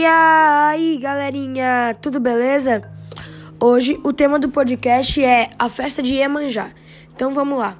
E 0.00 0.06
aí, 0.06 0.96
galerinha, 0.96 1.94
tudo 2.00 2.18
beleza? 2.18 2.82
Hoje 3.60 4.00
o 4.02 4.14
tema 4.14 4.38
do 4.38 4.48
podcast 4.48 5.22
é 5.22 5.50
a 5.58 5.68
festa 5.68 6.00
de 6.00 6.14
Iemanjá. 6.14 6.70
Então 7.14 7.34
vamos 7.34 7.58
lá. 7.58 7.76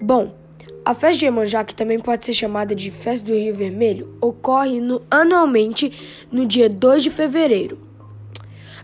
Bom, 0.00 0.34
a 0.82 0.94
festa 0.94 1.18
de 1.18 1.26
Iemanjá, 1.26 1.64
que 1.64 1.74
também 1.74 2.00
pode 2.00 2.24
ser 2.24 2.32
chamada 2.32 2.74
de 2.74 2.90
Festa 2.90 3.26
do 3.26 3.34
Rio 3.34 3.54
Vermelho, 3.54 4.16
ocorre 4.22 4.80
no, 4.80 5.02
anualmente 5.10 5.92
no 6.32 6.46
dia 6.46 6.66
2 6.66 7.02
de 7.02 7.10
fevereiro. 7.10 7.78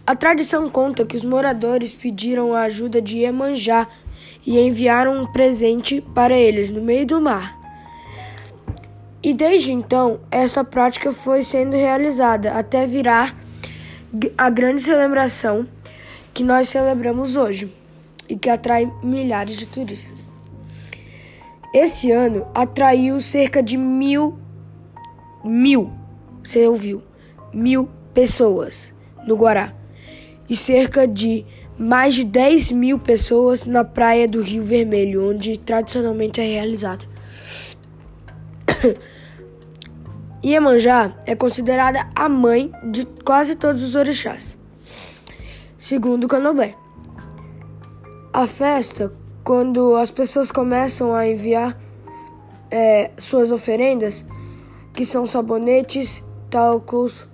A 0.06 0.14
tradição 0.14 0.68
conta 0.68 1.06
que 1.06 1.16
os 1.16 1.24
moradores 1.24 1.94
pediram 1.94 2.52
a 2.52 2.64
ajuda 2.64 3.00
de 3.00 3.20
Iemanjá 3.20 3.88
e 4.46 4.60
enviaram 4.60 5.18
um 5.18 5.32
presente 5.32 6.02
para 6.14 6.36
eles 6.36 6.68
no 6.68 6.82
meio 6.82 7.06
do 7.06 7.18
mar. 7.22 7.61
E 9.22 9.32
desde 9.32 9.72
então, 9.72 10.20
essa 10.30 10.64
prática 10.64 11.12
foi 11.12 11.44
sendo 11.44 11.76
realizada 11.76 12.52
até 12.52 12.86
virar 12.86 13.36
a 14.36 14.50
grande 14.50 14.82
celebração 14.82 15.66
que 16.34 16.42
nós 16.42 16.68
celebramos 16.68 17.36
hoje 17.36 17.72
e 18.28 18.36
que 18.36 18.50
atrai 18.50 18.90
milhares 19.02 19.56
de 19.56 19.66
turistas. 19.66 20.30
Esse 21.72 22.10
ano 22.10 22.46
atraiu 22.54 23.20
cerca 23.20 23.62
de 23.62 23.76
mil, 23.76 24.38
mil, 25.44 25.90
você 26.42 26.66
ouviu, 26.66 27.02
mil 27.52 27.88
pessoas 28.12 28.92
no 29.26 29.36
Guará 29.36 29.72
e 30.48 30.56
cerca 30.56 31.06
de 31.06 31.46
mais 31.78 32.14
de 32.14 32.24
10 32.24 32.72
mil 32.72 32.98
pessoas 32.98 33.64
na 33.64 33.84
praia 33.84 34.28
do 34.28 34.42
Rio 34.42 34.62
Vermelho, 34.62 35.30
onde 35.30 35.56
tradicionalmente 35.58 36.40
é 36.40 36.44
realizado. 36.44 37.06
Iemanjá 40.44 41.16
é 41.26 41.34
considerada 41.34 42.08
a 42.14 42.28
mãe 42.28 42.72
de 42.90 43.06
quase 43.24 43.54
todos 43.54 43.82
os 43.82 43.94
orixás, 43.94 44.56
segundo 45.78 46.26
Canobé. 46.26 46.74
A 48.32 48.46
festa, 48.46 49.12
quando 49.44 49.94
as 49.96 50.10
pessoas 50.10 50.50
começam 50.50 51.14
a 51.14 51.28
enviar 51.28 51.78
é, 52.70 53.10
suas 53.18 53.52
oferendas, 53.52 54.24
que 54.92 55.06
são 55.06 55.26
sabonetes, 55.26 56.24
talcos, 56.50 57.28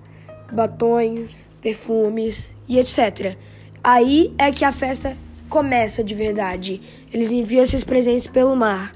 batons, 0.53 1.47
perfumes 1.61 2.55
e 2.69 2.79
etc. 2.79 3.37
Aí 3.83 4.35
é 4.39 4.51
que 4.53 4.65
a 4.65 4.73
festa 4.73 5.17
começa 5.49 6.05
de 6.05 6.15
verdade. 6.15 6.81
Eles 7.13 7.31
enviam 7.31 7.63
esses 7.63 7.85
presentes 7.85 8.27
pelo 8.27 8.55
mar. 8.55 8.93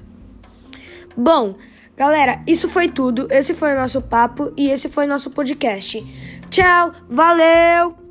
Bom, 1.15 1.55
galera, 1.95 2.41
isso 2.47 2.67
foi 2.69 2.89
tudo. 2.89 3.27
Esse 3.31 3.53
foi 3.53 3.73
o 3.73 3.79
nosso 3.79 4.01
papo 4.01 4.51
e 4.57 4.69
esse 4.69 4.89
foi 4.89 5.05
o 5.05 5.09
nosso 5.09 5.29
podcast. 5.29 6.03
Tchau, 6.49 6.93
valeu! 7.07 8.02